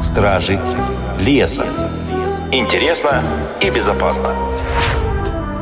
[0.00, 0.58] Стражи
[1.18, 1.66] леса.
[2.52, 3.22] Интересно
[3.60, 4.34] и безопасно.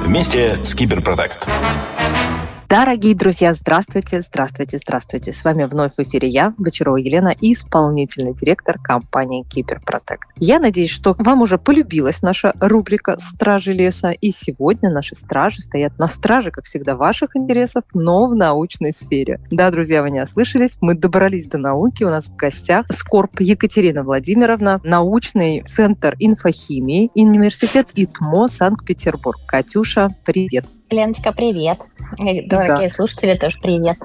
[0.00, 1.48] Вместе с Киберпротект.
[2.68, 5.32] Дорогие друзья, здравствуйте, здравствуйте, здравствуйте.
[5.32, 10.28] С вами вновь в эфире я, Бочарова Елена, исполнительный директор компании Киберпротект.
[10.36, 15.98] Я надеюсь, что вам уже полюбилась наша рубрика «Стражи леса», и сегодня наши стражи стоят
[15.98, 19.40] на страже, как всегда, ваших интересов, но в научной сфере.
[19.50, 24.02] Да, друзья, вы не ослышались, мы добрались до науки, у нас в гостях Скорб Екатерина
[24.02, 29.38] Владимировна, научный центр инфохимии, университет ИТМО, Санкт-Петербург.
[29.46, 30.66] Катюша, привет.
[30.90, 31.78] Леночка, привет.
[32.66, 32.94] Дорогие да.
[32.94, 33.96] слушатели, тоже привет.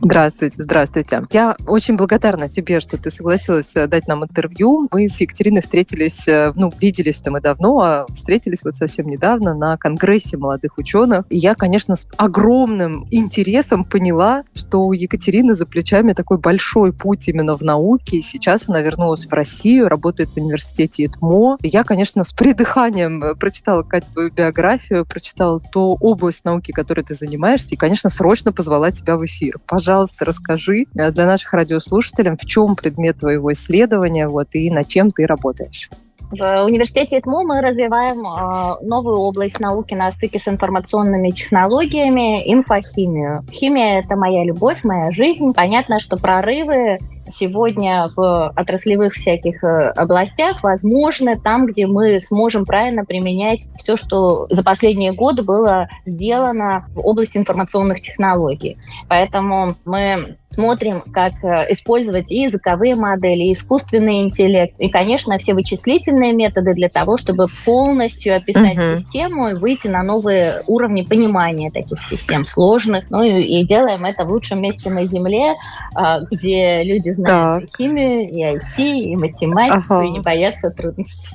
[0.00, 1.22] Здравствуйте, здравствуйте.
[1.30, 4.88] Я очень благодарна тебе, что ты согласилась э, дать нам интервью.
[4.92, 9.78] Мы с Екатериной встретились, э, ну, виделись-то мы давно, а встретились вот совсем недавно на
[9.78, 11.24] Конгрессе молодых ученых.
[11.30, 17.28] И я, конечно, с огромным интересом поняла, что у Екатерины за плечами такой большой путь
[17.28, 18.18] именно в науке.
[18.18, 21.56] И сейчас она вернулась в Россию, работает в университете ИТМО.
[21.62, 27.00] И я, конечно, с придыханием э, прочитала, Катя, твою биографию, прочитала ту область науки, которой
[27.02, 29.58] ты занимаешься, и, конечно, срочно позвала тебя в эфир.
[29.66, 35.10] Пожалуйста, расскажи э, для наших радиослушателей, в чем предмет твоего исследования, вот, и над чем
[35.10, 35.90] ты работаешь.
[36.30, 43.44] В университете ИТМО мы развиваем э, новую область науки на стыке с информационными технологиями, инфохимию.
[43.50, 45.52] Химия– это моя любовь, моя жизнь.
[45.54, 53.04] Понятно, что прорывы сегодня в отраслевых всяких э, областях возможны там, где мы сможем правильно
[53.04, 58.78] применять все, что за последние годы было сделано в области информационных технологий.
[59.08, 65.52] Поэтому мы смотрим, как э, использовать и языковые модели, и искусственный интеллект, и, конечно, все
[65.52, 68.96] вычислительные методы для того, чтобы полностью описать uh-huh.
[68.96, 73.10] систему и выйти на новые уровни понимания таких систем сложных.
[73.10, 75.52] Ну и, и делаем это в лучшем месте на Земле,
[75.94, 77.80] а, где люди знают так.
[77.80, 80.04] и химию, и IT, и математику, ага.
[80.04, 81.28] и не боятся трудностей.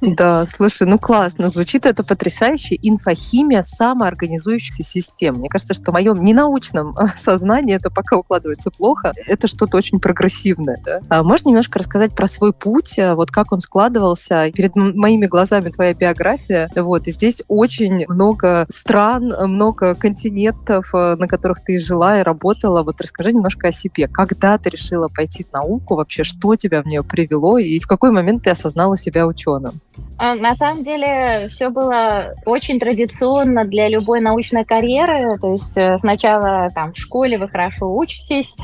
[0.00, 1.48] Да, слушай, ну классно.
[1.48, 2.78] Звучит это потрясающе.
[2.82, 5.38] Инфохимия самоорганизующейся системы.
[5.38, 9.12] Мне кажется, что в моем ненаучном э, сознании это пока укладывается плохо.
[9.26, 10.78] Это что-то очень прогрессивное.
[10.84, 11.00] Да?
[11.08, 14.50] А можешь немножко рассказать про свой путь, э, вот как он складывался?
[14.52, 16.68] Перед моими глазами твоя биография.
[16.76, 22.82] Вот, и здесь очень много стран, много континентов, э, на которых ты жила и работала.
[22.82, 24.08] Вот расскажи немножко о себе.
[24.08, 25.96] Когда ты решила пойти в науку?
[25.96, 27.58] Вообще, что тебя в нее привело?
[27.58, 29.53] И в какой момент ты осознала себя ученым?
[29.54, 29.80] Ученым?
[30.18, 35.38] А, на самом деле все было очень традиционно для любой научной карьеры.
[35.38, 38.54] То есть э, сначала там в школе вы хорошо учитесь,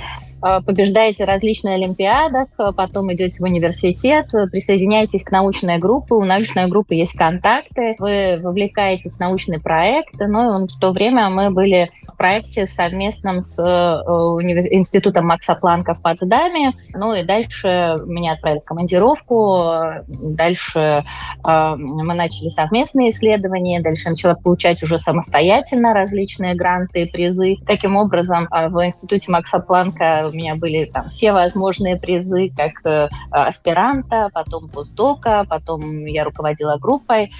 [0.42, 6.66] Э, побеждаете различные олимпиадах, э, потом идете в университет, присоединяетесь к научной группе, у научной
[6.66, 10.14] группы есть контакты, вы вовлекаетесь в научный проект.
[10.18, 13.62] Ну, в то время мы были в проекте совместном с э,
[14.70, 16.72] Институтом Макса Планка в Потсдаме.
[16.94, 19.72] Ну и дальше меня отправили в командировку,
[20.06, 21.04] дальше
[21.44, 27.56] мы начали совместные исследования, дальше начала получать уже самостоятельно различные гранты и призы.
[27.66, 33.08] Таким образом, в Институте Макса Планка у меня были там все возможные призы, как э,
[33.30, 37.32] аспиранта, потом постдока, потом я руководила группой,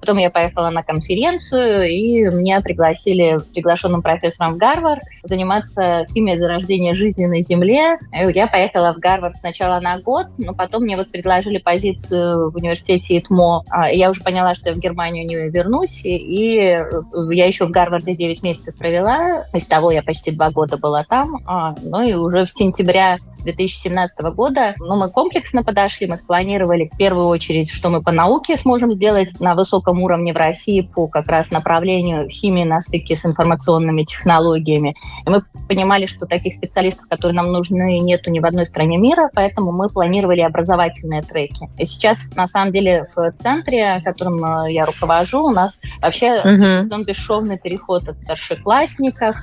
[0.00, 6.94] потом я поехала на конференцию, и меня пригласили приглашенным профессором в Гарвард заниматься химией зарождения
[6.94, 7.98] жизни на Земле.
[8.12, 13.18] Я поехала в Гарвард сначала на год, но потом мне вот предложили позицию в университете
[13.18, 13.64] ИТМО.
[13.70, 16.82] А, я уже поняла, что я в Германию не вернусь, и
[17.30, 19.44] я еще в Гарварде 9 месяцев провела.
[19.54, 23.18] Из того я почти два года была там, а, ну и уже уже в сентября
[23.42, 24.74] 2017 года.
[24.78, 29.40] Но мы комплексно подошли, мы спланировали в первую очередь, что мы по науке сможем сделать
[29.40, 34.96] на высоком уровне в России по как раз направлению химии на стыке с информационными технологиями.
[35.26, 39.30] И мы понимали, что таких специалистов, которые нам нужны, нету ни в одной стране мира,
[39.34, 41.68] поэтому мы планировали образовательные треки.
[41.78, 47.04] И сейчас, на самом деле, в центре, которым э, я руковожу, у нас вообще uh-huh.
[47.04, 49.36] бесшовный переход от старшеклассников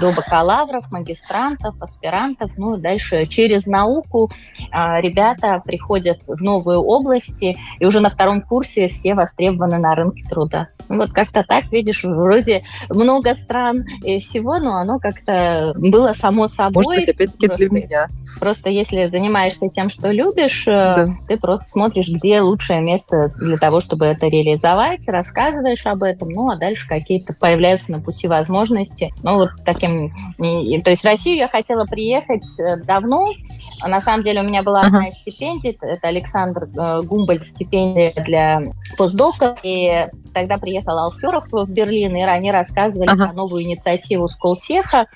[0.00, 4.32] до бакалавров, магистрантов, аспирантов, ну и дальше через науку
[4.72, 10.24] а, ребята приходят в новые области, и уже на втором курсе все востребованы на рынке
[10.28, 10.70] труда.
[10.88, 16.48] Ну, вот как-то так, видишь, вроде много стран и всего, но оно как-то было само
[16.48, 16.82] собой.
[16.84, 18.06] Может быть, опять-таки просто, для меня.
[18.40, 21.06] Просто если занимаешься тем, что любишь, э, да.
[21.28, 26.50] ты просто смотришь, где лучшее место для того, чтобы это реализовать, рассказываешь об этом, ну,
[26.50, 29.12] а дальше какие-то появляются на пути возможности.
[29.22, 30.10] Ну, вот таким...
[30.38, 32.78] То есть в Россию я хотела приехать э,
[33.28, 35.12] давно, на самом деле у меня была одна uh-huh.
[35.12, 38.58] стипендия, это Александр э, Гумбольд стипендия для
[38.96, 43.26] постдоков, и Тогда приехал Алферов в Берлин, и они рассказывали ага.
[43.26, 45.06] про новую инициативу Сколтеха.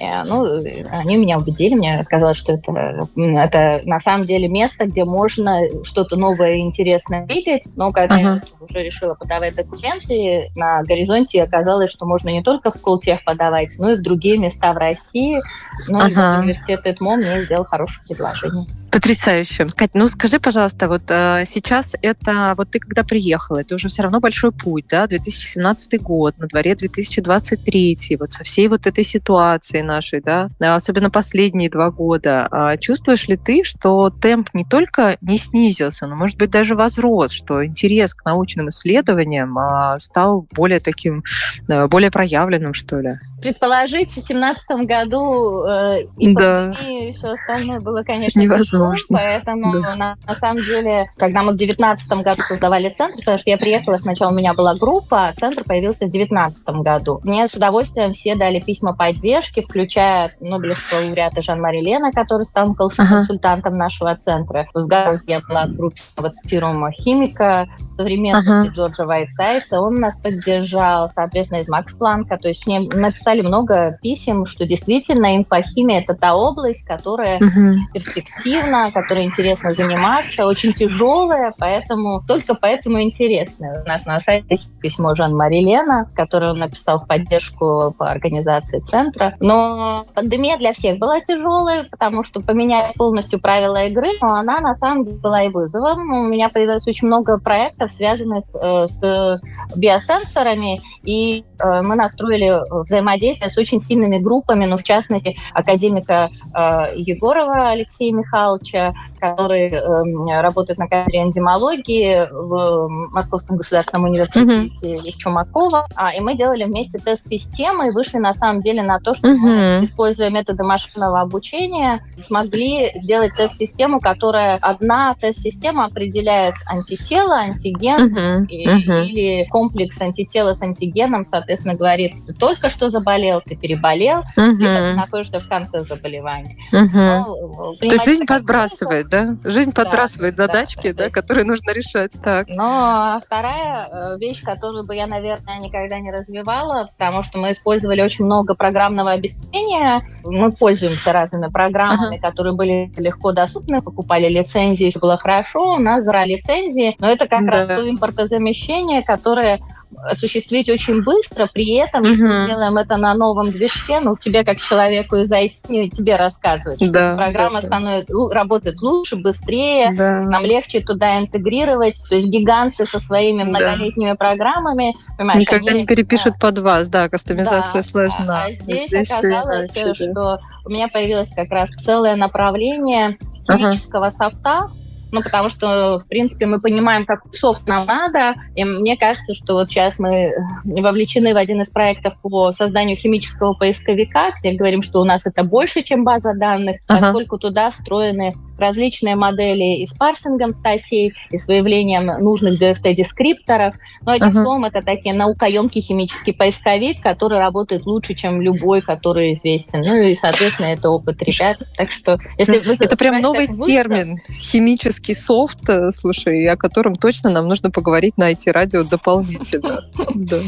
[0.00, 0.46] Э, ну,
[0.92, 2.72] они меня убедили, мне казалось, что это,
[3.16, 7.64] это на самом деле место, где можно что-то новое и интересное видеть.
[7.76, 8.22] Но когда ага.
[8.22, 13.74] я уже решила подавать документы, на горизонте оказалось, что можно не только в Сколтех подавать,
[13.78, 15.40] но и в другие места в России.
[15.88, 16.08] Ну, ага.
[16.08, 18.64] и вот университет ЭТМО мне сделал хорошее предложение.
[18.96, 19.66] Потрясающе.
[19.76, 24.00] Кать, ну скажи, пожалуйста, вот э, сейчас это, вот ты когда приехала, это уже все
[24.00, 29.82] равно большой путь, да, 2017 год, на дворе 2023, вот со всей вот этой ситуацией
[29.82, 32.48] нашей, да, особенно последние два года.
[32.50, 37.32] Э, чувствуешь ли ты, что темп не только не снизился, но, может быть, даже возрос,
[37.32, 41.22] что интерес к научным исследованиям э, стал более таким,
[41.68, 43.10] э, более проявленным, что ли?
[43.40, 46.70] Предположить в 2017 году э, и да.
[46.72, 48.96] и все остальное было, конечно, невозможно.
[48.96, 49.94] Тяжело, поэтому да.
[49.96, 53.98] на, на самом деле, когда мы в 2019 году создавали центр, потому что я приехала,
[53.98, 57.20] сначала у меня была группа, а центр появился в 2019 году.
[57.24, 63.74] Мне с удовольствием все дали письма поддержки, включая Нобелевского лауреата Жан-Мари Лена, который стал консультантом
[63.74, 63.84] ага.
[63.84, 64.66] нашего центра.
[64.74, 66.00] В году я была в группе
[66.32, 67.66] цитируемого химика
[67.96, 68.68] современности ага.
[68.68, 69.80] Джорджа Вайтсайца.
[69.80, 72.36] Он нас поддержал, соответственно, из Макс Планка.
[72.36, 77.78] То есть мне написали написали много писем, что действительно инфохимия это та область, которая угу.
[77.92, 83.82] перспективна, которой интересно заниматься, очень тяжелая, поэтому только поэтому интересно.
[83.84, 88.80] У нас на сайте есть письмо Жан-Мари Лена, которое он написал в поддержку по организации
[88.80, 89.36] центра.
[89.40, 94.74] Но пандемия для всех была тяжелой, потому что поменять полностью правила игры, но она на
[94.74, 96.10] самом деле была и вызовом.
[96.10, 99.40] У меня появилось очень много проектов, связанных э, с
[99.76, 106.30] биосенсорами, и э, мы настроили взаимодействие взаимодействия с очень сильными группами, ну, в частности, академика
[106.54, 115.16] э, Егорова Алексея Михайловича, который э, работает на кафедре энзимологии в Московском государственном университете mm-hmm.
[115.16, 115.86] Чумакова.
[115.96, 119.78] А, и мы делали вместе тест-системы и вышли на самом деле на то, что mm-hmm.
[119.78, 128.46] мы, используя методы машинного обучения, смогли сделать тест-систему, которая одна тест-система определяет антитело, антиген mm-hmm.
[128.48, 129.06] И, mm-hmm.
[129.06, 134.58] или комплекс антитела с антигеном, соответственно, говорит, только что заболел, ты переболел, угу.
[134.58, 136.56] либо ты находишься в конце заболевания.
[136.72, 136.96] Угу.
[136.96, 139.36] Но, То есть жизнь подбрасывает, да?
[139.44, 142.16] Жизнь да, подбрасывает задачки, да, да, которые нужно решать.
[142.22, 142.48] Так.
[142.48, 148.00] Но вторая э, вещь, которую бы я, наверное, никогда не развивала, потому что мы использовали
[148.02, 150.02] очень много программного обеспечения.
[150.24, 152.30] Мы пользуемся разными программами, ага.
[152.30, 157.28] которые были легко доступны, покупали лицензии, все было хорошо, у нас за лицензии, но это
[157.28, 157.52] как да.
[157.52, 159.60] раз то импортозамещение, которое
[159.96, 162.10] осуществить очень быстро, при этом, угу.
[162.10, 166.78] если мы делаем это на новом движке, ну, тебе как человеку из IT, тебе рассказывать,
[166.78, 170.22] что да, программа да, становится, работает лучше, быстрее, да.
[170.22, 174.16] нам легче туда интегрировать, то есть гиганты со своими многолетними да.
[174.16, 176.48] программами, понимаешь, Никогда они, не перепишут да.
[176.48, 178.44] под вас, да, кастомизация да, сложна.
[178.44, 183.16] А здесь, здесь оказалось, иначе, что у меня появилось как раз целое направление
[183.46, 184.16] химического ага.
[184.16, 184.68] софта,
[185.12, 189.54] ну, потому что, в принципе, мы понимаем, как софт нам надо, и мне кажется, что
[189.54, 190.32] вот сейчас мы
[190.64, 195.44] вовлечены в один из проектов по созданию химического поисковика, где говорим, что у нас это
[195.44, 197.00] больше, чем база данных, ага.
[197.00, 203.74] поскольку туда встроены различные модели и с парсингом статей, и с выявлением нужных DFT-дескрипторов.
[204.02, 204.42] Но, одним uh-huh.
[204.42, 209.80] словом, это такие наукоемкий химический поисковик, который работает лучше, чем любой, который известен.
[209.80, 211.58] Ну и, соответственно, это опыт ребят.
[211.76, 214.18] Так что, если вы Это прям новый вызов, термин.
[214.30, 219.80] Химический софт, э, слушай, о котором точно нам нужно поговорить на IT-радио дополнительно.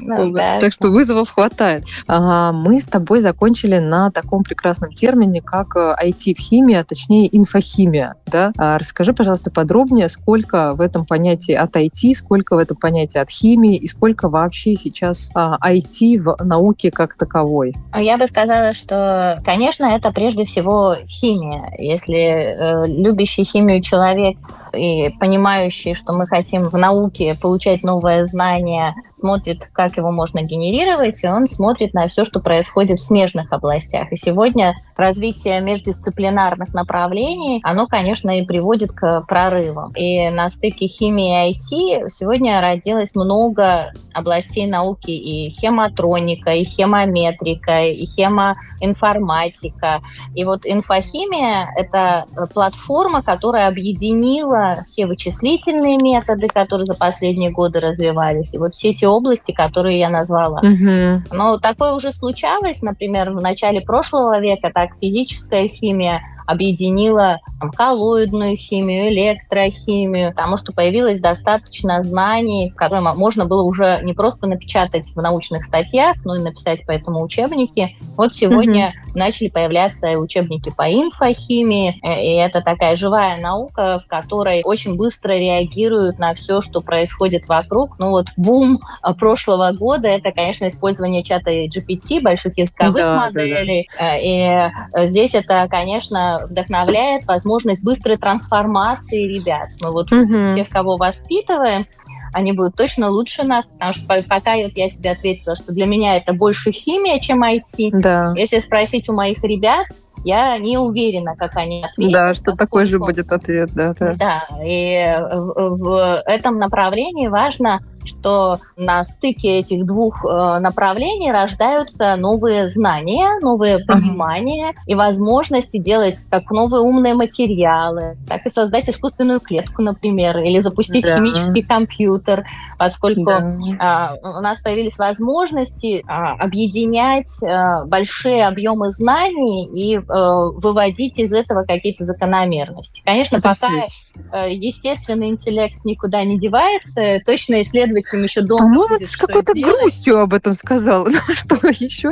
[0.00, 1.84] Ну так что вызовов хватает.
[2.08, 7.28] Мы с тобой закончили на таком прекрасном термине, как IT э, в химии, а точнее
[7.32, 8.14] инфохимия.
[8.26, 8.52] Да?
[8.58, 13.30] А расскажи, пожалуйста, подробнее, сколько в этом понятии от IT, сколько в этом понятии от
[13.30, 17.74] химии и сколько вообще сейчас а, IT в науке как таковой?
[17.96, 21.72] Я бы сказала, что, конечно, это прежде всего химия.
[21.78, 24.36] Если э, любящий химию человек
[24.74, 31.22] и понимающий, что мы хотим в науке получать новое знание, смотрит, как его можно генерировать,
[31.24, 34.12] и он смотрит на все, что происходит в смежных областях.
[34.12, 39.90] И сегодня развитие междисциплинарных направлений направлений, оно, конечно, и приводит к прорывам.
[39.94, 47.84] И на стыке химии и IT сегодня родилось много областей науки и хемотроника, и хемометрика,
[47.84, 50.00] и хемоинформатика.
[50.34, 58.54] И вот инфохимия— это платформа, которая объединила все вычислительные методы, которые за последние годы развивались,
[58.54, 60.60] и вот все эти области, которые я назвала.
[60.60, 61.36] Угу.
[61.36, 67.70] Но такое уже случалось, например, в начале прошлого века, так физическая химия объединила изменила там,
[67.70, 75.06] коллоидную химию, электрохимию, потому что появилось достаточно знаний, которые можно было уже не просто напечатать
[75.14, 77.94] в научных статьях, но и написать по этому учебники.
[78.16, 78.94] Вот сегодня.
[79.14, 85.32] Начали появляться учебники по инфохимии, э, и это такая живая наука, в которой очень быстро
[85.32, 87.98] реагируют на все, что происходит вокруг.
[87.98, 93.88] Ну вот бум э, прошлого года— это, конечно, использование чата GPT, больших языковых да, моделей.
[93.98, 94.16] Да, да.
[94.18, 99.68] И здесь это, конечно, вдохновляет возможность быстрой трансформации ребят.
[99.82, 100.54] Мы вот угу.
[100.54, 101.86] тех, кого воспитываем,
[102.32, 106.16] они будут точно лучше нас, потому что пока вот я тебе ответила, что для меня
[106.16, 107.90] это больше химия, чем IT.
[107.92, 108.32] Да.
[108.36, 109.86] Если спросить у моих ребят,
[110.24, 112.12] я не уверена, как они ответят.
[112.12, 113.94] Да, что такой же будет ответ, да.
[113.94, 121.32] Да, да и в, в этом направлении важно что на стыке этих двух э, направлений
[121.32, 128.88] рождаются новые знания, новые понимания и возможности делать как новые умные материалы, так и создать
[128.88, 131.16] искусственную клетку, например, или запустить да.
[131.16, 132.44] химический компьютер,
[132.78, 134.16] поскольку да.
[134.22, 141.32] э, у нас появились возможности э, объединять э, большие объемы знаний и э, выводить из
[141.32, 143.02] этого какие-то закономерности.
[143.04, 149.06] Конечно, Это пока естественный интеллект никуда не девается, точно исследовать исследователям еще долго По-моему, ты
[149.06, 151.08] с какой-то грустью об этом сказала.
[151.28, 152.08] Ну, что еще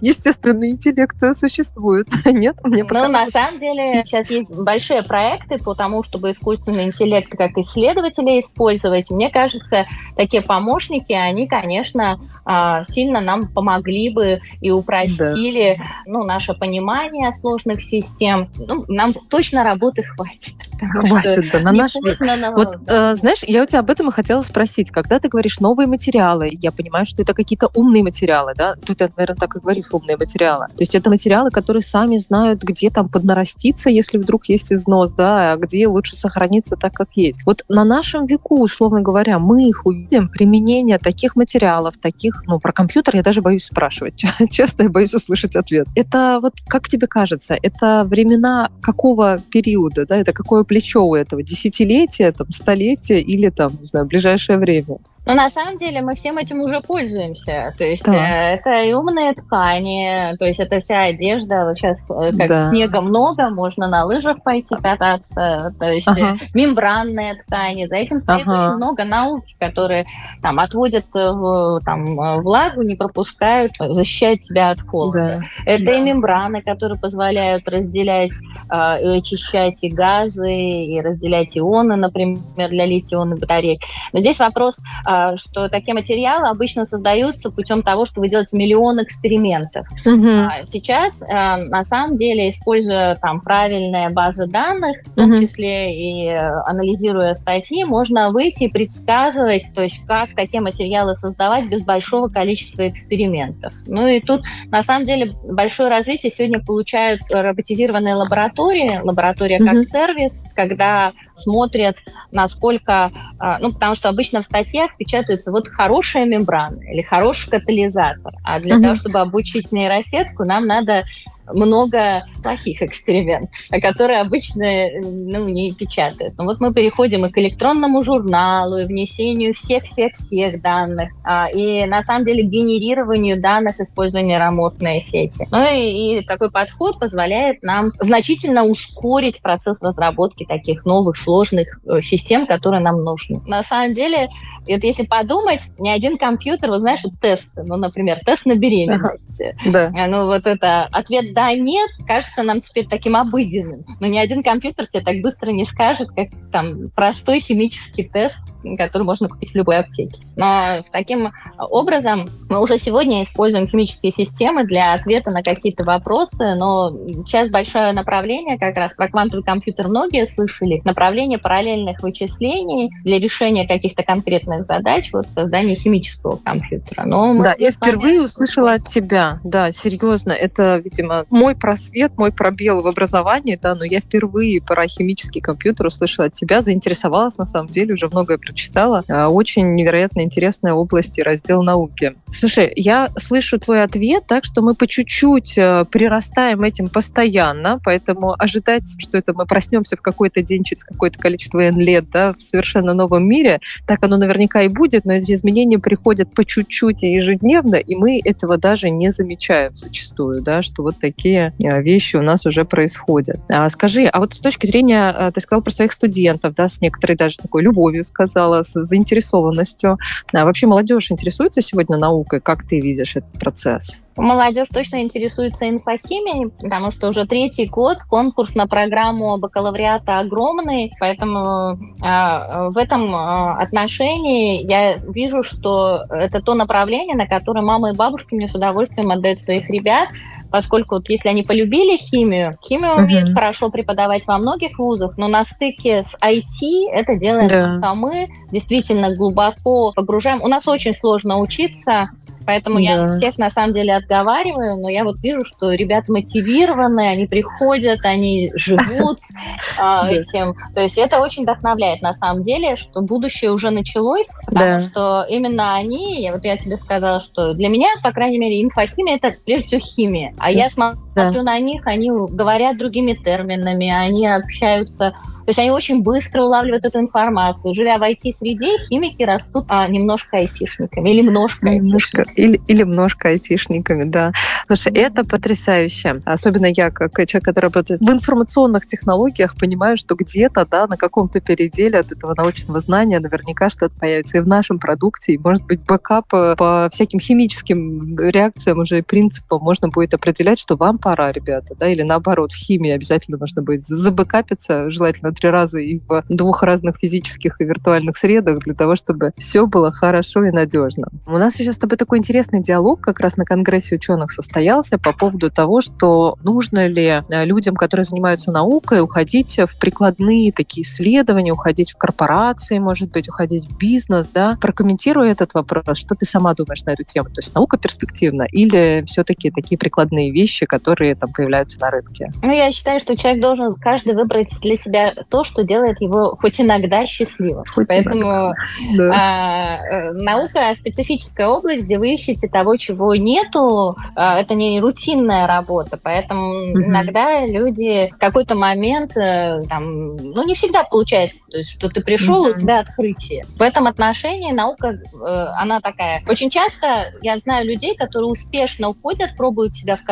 [0.00, 2.08] естественный интеллект существует.
[2.24, 2.56] Нет?
[2.64, 7.56] Мне ну, на самом деле, сейчас есть большие проекты по тому, чтобы искусственный интеллект как
[7.56, 9.10] исследователи использовать.
[9.10, 15.84] Мне кажется, такие помощники, они, конечно, а, сильно нам помогли бы и упростили да.
[16.06, 18.44] ну, наше понимание сложных систем.
[18.58, 20.54] Ну, нам точно работы хватит.
[20.78, 22.18] Хватит, да, на наш век.
[22.56, 25.86] Вот, э, знаешь, я у тебя об этом и хотела спросить когда ты говоришь новые
[25.86, 28.74] материалы, я понимаю, что это какие-то умные материалы, да?
[28.86, 30.66] Тут ты, наверное, так и говоришь, умные материалы.
[30.68, 35.52] То есть это материалы, которые сами знают, где там поднараститься, если вдруг есть износ, да,
[35.52, 37.40] а где лучше сохраниться так, как есть.
[37.46, 42.72] Вот на нашем веку, условно говоря, мы их увидим, применение таких материалов, таких, ну, про
[42.72, 44.24] компьютер я даже боюсь спрашивать.
[44.50, 45.86] Часто я боюсь услышать ответ.
[45.94, 51.42] Это вот, как тебе кажется, это времена какого периода, да, это какое плечо у этого?
[51.42, 54.98] Десятилетия, там, столетия или там, не знаю, ближайшее время?
[55.26, 57.72] Но на самом деле мы всем этим уже пользуемся.
[57.78, 58.12] То есть да.
[58.12, 61.64] э, это и умные ткани, то есть это вся одежда.
[61.64, 62.68] Вот сейчас э, как да.
[62.68, 65.74] снега много, можно на лыжах пойти кататься.
[65.78, 66.36] То есть ага.
[66.52, 67.86] мембранные ткани.
[67.86, 68.52] За этим стоит ага.
[68.52, 70.04] очень много науки, которые
[70.42, 75.40] там отводят э, в, там, э, влагу, не пропускают, защищают тебя от холода.
[75.64, 75.72] Да.
[75.72, 75.92] Это да.
[75.94, 78.32] и мембраны, которые позволяют разделять
[78.70, 83.80] э, и очищать и газы, и разделять ионы, например, для литий-ионных батареек.
[84.12, 89.02] Но здесь вопрос а, что такие материалы обычно создаются путем того, что вы делаете миллион
[89.02, 89.86] экспериментов.
[90.04, 90.64] Угу.
[90.64, 95.40] Сейчас, а, на самом деле, используя там правильные базы данных, в том угу.
[95.42, 101.82] числе и анализируя статьи, можно выйти и предсказывать, то есть как такие материалы создавать без
[101.82, 103.72] большого количества экспериментов.
[103.86, 109.66] Ну и тут, на самом деле, большое развитие сегодня получают роботизированные лаборатории, лаборатория угу.
[109.66, 111.96] как сервис, когда смотрят,
[112.30, 118.32] насколько, а, ну, потому что обычно в статьях печатаются вот хорошая мембрана или хороший катализатор.
[118.42, 118.82] А для mm-hmm.
[118.82, 121.04] того, чтобы обучить нейросетку, нам надо
[121.46, 123.50] много плохих экспериментов,
[123.82, 124.64] которые обычно
[125.02, 126.36] ну, не печатают.
[126.38, 132.02] Но вот мы переходим и к электронному журналу, и внесению всех-всех-всех данных, а, и на
[132.02, 135.46] самом деле генерированию данных, используя нейроморфные сети.
[135.50, 142.00] Ну и, и такой подход позволяет нам значительно ускорить процесс разработки таких новых сложных э,
[142.00, 143.40] систем, которые нам нужны.
[143.46, 144.28] На самом деле,
[144.68, 149.42] вот если подумать, ни один компьютер, вы знаешь, тест, ну, например, тест на беременность.
[149.66, 149.90] Да.
[150.08, 153.84] Ну вот это ответ да, нет, кажется нам теперь таким обыденным.
[154.00, 158.38] Но ни один компьютер тебе так быстро не скажет, как там простой химический тест,
[158.78, 160.20] который можно купить в любой аптеке.
[160.36, 166.90] Но таким образом мы уже сегодня используем химические системы для ответа на какие-то вопросы, но
[167.24, 173.66] сейчас большое направление, как раз про квантовый компьютер многие слышали, направление параллельных вычислений для решения
[173.66, 177.04] каких-то конкретных задач, вот создание химического компьютера.
[177.04, 182.80] Но да, я впервые услышала от тебя, да, серьезно, это, видимо, мой просвет, мой пробел
[182.80, 187.68] в образовании, да, но я впервые про химический компьютер услышала от тебя, заинтересовалась, на самом
[187.68, 189.02] деле, уже многое прочитала.
[189.08, 192.14] А, очень невероятно интересная область и раздел науки.
[192.30, 198.34] Слушай, я слышу твой ответ, так что мы по чуть-чуть э, прирастаем этим постоянно, поэтому
[198.38, 202.42] ожидать, что это мы проснемся в какой-то день через какое-то количество N лет, да, в
[202.42, 207.12] совершенно новом мире, так оно наверняка и будет, но эти изменения приходят по чуть-чуть и
[207.12, 212.22] ежедневно, и мы этого даже не замечаем зачастую, да, что вот такие такие вещи у
[212.22, 213.38] нас уже происходят.
[213.48, 217.16] А, скажи, а вот с точки зрения, ты сказал про своих студентов, да, с некоторой
[217.16, 219.98] даже такой любовью сказала, с заинтересованностью.
[220.32, 222.40] А вообще молодежь интересуется сегодня наукой?
[222.40, 224.04] Как ты видишь этот процесс?
[224.16, 231.72] Молодежь точно интересуется инфохимией, потому что уже третий год конкурс на программу бакалавриата огромный, поэтому
[231.72, 237.96] э, в этом э, отношении я вижу, что это то направление, на которое мамы и
[237.96, 240.08] бабушки мне с удовольствием отдают своих ребят,
[240.54, 243.04] поскольку вот если они полюбили химию, химию uh-huh.
[243.04, 247.92] умеют хорошо преподавать во многих вузах, но на стыке с IT это делаем да.
[247.94, 250.40] мы действительно глубоко погружаем.
[250.40, 252.10] У нас очень сложно учиться
[252.46, 252.82] Поэтому да.
[252.82, 258.04] я всех на самом деле отговариваю, но я вот вижу, что ребята мотивированы, они приходят,
[258.04, 259.18] они живут
[259.78, 260.54] а, этим.
[260.74, 265.74] То есть это очень вдохновляет на самом деле, что будущее уже началось, потому что именно
[265.74, 269.80] они, вот я тебе сказала, что для меня, по крайней мере, инфохимия это прежде всего
[269.80, 270.34] химия.
[270.38, 276.02] А я смотрю на них, они говорят другими терминами, они общаются, то есть они очень
[276.02, 277.74] быстро улавливают эту информацию.
[277.74, 282.34] Живя в IT-среде, химики растут а, немножко айтишниками или немножко айтишниками.
[282.34, 284.32] Или, или немножко айтишниками, да.
[284.66, 285.00] Слушай, mm-hmm.
[285.00, 286.20] это потрясающе.
[286.24, 291.40] Особенно я, как человек, который работает в информационных технологиях, понимаю, что где-то, да, на каком-то
[291.40, 295.80] переделе от этого научного знания наверняка что-то появится и в нашем продукте, и, может быть,
[295.84, 301.32] backup э, по всяким химическим реакциям уже и принципам можно будет определять, что вам пора,
[301.32, 306.24] ребята, да, или наоборот, в химии обязательно нужно будет забэкапиться, желательно три раза и в
[306.30, 311.08] двух разных физических и виртуальных средах для того, чтобы все было хорошо и надежно.
[311.26, 315.12] У нас еще с тобой такой интересный диалог как раз на Конгрессе ученых состоялся по
[315.12, 321.52] поводу того, что нужно ли э, людям, которые занимаются наукой, уходить в прикладные такие исследования,
[321.52, 324.56] уходить в корпорации, может быть, уходить в бизнес, да?
[324.58, 325.98] Прокомментируй этот вопрос.
[325.98, 327.26] Что ты сама думаешь на эту тему?
[327.26, 332.30] То есть наука перспективна или все-таки такие прикладные вещи, которые там появляются на рынке?
[332.42, 336.60] Ну, я считаю, что человек должен каждый выбрать для себя то, что делает его хоть
[336.60, 337.64] иногда счастливым.
[337.72, 338.52] Хоть Поэтому иногда.
[338.94, 339.10] Да.
[339.12, 345.46] А, э, наука специфическая область, где вы ищете того, чего нету, а, это не рутинная
[345.46, 346.82] работа, поэтому угу.
[346.82, 352.02] иногда люди в какой-то момент, э, там, ну, не всегда получается, то есть, что ты
[352.02, 352.50] пришел, угу.
[352.50, 353.44] у тебя открытие.
[353.56, 356.22] В этом отношении наука, э, она такая.
[356.28, 360.04] Очень часто я знаю людей, которые успешно уходят, пробуют себя в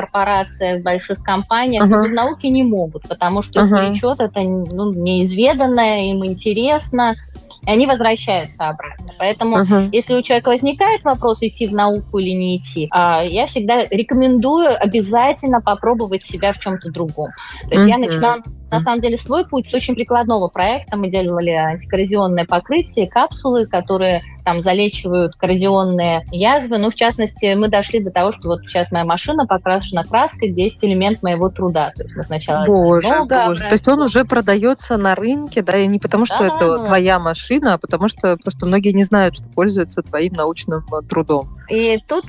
[0.80, 3.74] в больших компаниях, но без науки не могут, потому что угу.
[3.74, 7.16] их влечет это ну, неизведанное, им интересно,
[7.66, 9.12] и они возвращаются обратно.
[9.18, 9.88] Поэтому, uh-huh.
[9.92, 14.70] если у человека возникает вопрос, идти в науку или не идти, а, я всегда рекомендую
[14.82, 17.30] обязательно попробовать себя в чем-то другом.
[17.68, 17.88] То есть uh-huh.
[17.88, 20.96] я начинала на самом деле свой путь с очень прикладного проекта.
[20.96, 26.78] Мы делали антикоррозионное покрытие, капсулы, которые там залечивают коррозионные язвы.
[26.78, 30.64] Ну, в частности, мы дошли до того, что вот сейчас моя машина покрашена краской, где
[30.64, 31.92] есть элемент моего труда.
[31.94, 33.61] То есть мы сначала боже, много боже.
[33.61, 36.85] То есть он уже продается на рынке, да, и не потому, что да, это да.
[36.85, 41.58] твоя машина, а потому что просто многие не знают, что пользуются твоим научным трудом.
[41.68, 42.26] И тут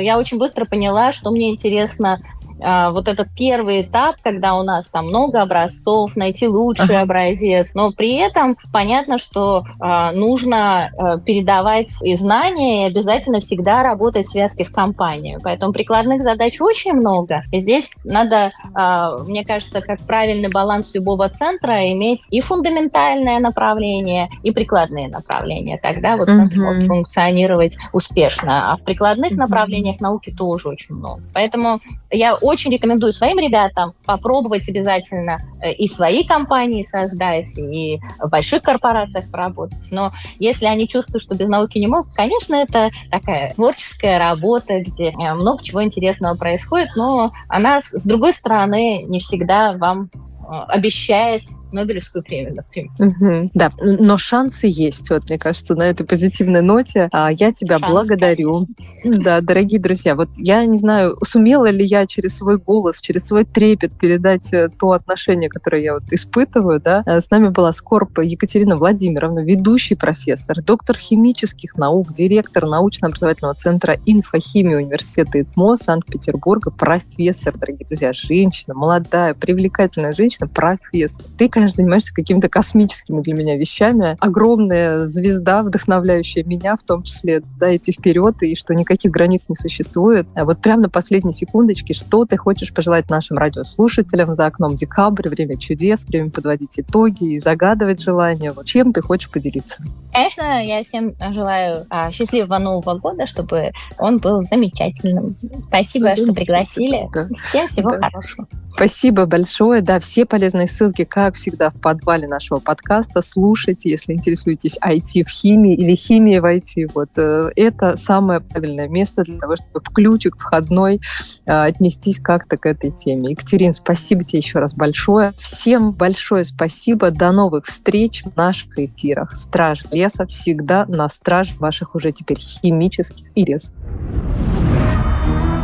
[0.00, 2.20] я очень быстро поняла, что мне интересно
[2.58, 7.02] вот этот первый этап, когда у нас там много образцов, найти лучший ага.
[7.02, 13.82] образец, но при этом понятно, что э, нужно э, передавать и знания, и обязательно всегда
[13.82, 15.38] работать в связке с компанией.
[15.42, 17.42] Поэтому прикладных задач очень много.
[17.52, 24.28] И здесь надо, э, мне кажется, как правильный баланс любого центра иметь и фундаментальное направление,
[24.42, 25.78] и прикладные направления.
[25.82, 28.72] Тогда вот центр uh может функционировать успешно.
[28.72, 31.22] А в прикладных uh направлениях науки тоже очень много.
[31.32, 38.28] Поэтому я очень рекомендую своим ребятам попробовать обязательно э, и свои компании создать, и в
[38.28, 39.90] больших корпорациях поработать.
[39.90, 45.10] Но если они чувствуют, что без науки не могут, конечно, это такая творческая работа, где
[45.10, 51.42] э, много чего интересного происходит, но она, с другой стороны, не всегда вам э, обещает
[51.74, 52.90] Нобелевскую премию, например.
[52.98, 55.10] Угу, да, но шансы есть.
[55.10, 58.66] Вот, мне кажется, на этой позитивной ноте а, я тебя Шанс, благодарю.
[59.02, 59.24] Конечно.
[59.24, 63.44] Да, дорогие друзья, вот я не знаю, сумела ли я через свой голос, через свой
[63.44, 67.02] трепет передать э, то отношение, которое я вот испытываю, да.
[67.06, 73.96] Э, с нами была Скорпа Екатерина Владимировна, ведущий профессор, доктор химических наук, директор научно-образовательного центра
[74.06, 81.24] инфохимии университета ИТМО Санкт-Петербурга, профессор, дорогие друзья, женщина, молодая, привлекательная женщина, профессор.
[81.38, 84.16] Ты, конечно, знаешь, занимаешься какими-то космическими для меня вещами.
[84.20, 89.54] Огромная звезда, вдохновляющая меня в том числе, да, идти вперед, и что никаких границ не
[89.54, 90.26] существует.
[90.34, 95.28] А вот прямо на последней секундочке, что ты хочешь пожелать нашим радиослушателям за окном декабрь,
[95.28, 98.52] время чудес, время подводить итоги и загадывать желания?
[98.52, 99.76] Вот чем ты хочешь поделиться?
[100.12, 105.34] Конечно, я всем желаю а, счастливого Нового года, чтобы он был замечательным.
[105.66, 107.08] Спасибо, что пригласили.
[107.12, 107.28] Да.
[107.48, 108.08] Всем всего да.
[108.10, 108.46] хорошего.
[108.74, 109.82] Спасибо большое.
[109.82, 113.22] Да, все полезные ссылки, как всегда, в подвале нашего подкаста.
[113.22, 116.90] Слушайте, если интересуетесь IT в химии или химией в IT.
[116.92, 121.00] Вот э, это самое правильное место для того, чтобы в ключик входной
[121.46, 123.30] э, отнестись как-то к этой теме.
[123.30, 125.32] Екатерин, спасибо тебе еще раз большое.
[125.38, 127.12] Всем большое спасибо.
[127.12, 129.36] До новых встреч в наших эфирах.
[129.36, 133.72] Страж леса всегда на страж ваших уже теперь химических ирес.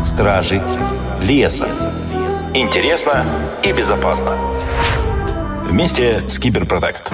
[0.05, 0.62] Стражи
[1.20, 1.66] леса.
[2.52, 3.24] Интересно
[3.62, 4.36] и безопасно.
[5.66, 7.12] Вместе с Киберпротект.